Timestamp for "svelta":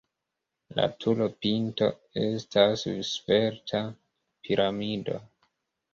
3.11-3.83